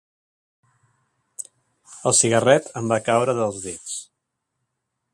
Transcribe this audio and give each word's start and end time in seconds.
El 2.11 2.17
cigarret 2.21 2.73
em 2.83 2.91
va 2.95 3.01
caure 3.11 3.39
dels 3.41 3.63
dits. 3.67 3.97